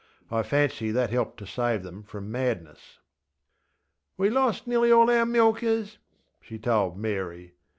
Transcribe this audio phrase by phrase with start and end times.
[0.31, 2.97] I fancy that that helped save them from madness.
[4.17, 5.99] ŌĆśWe lost nearly all our milkers, ŌĆÖ
[6.41, 7.53] she told Mary.